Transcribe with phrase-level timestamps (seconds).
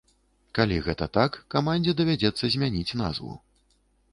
[0.59, 3.39] Калі гэта так, камандзе давядзецца змяніць назву.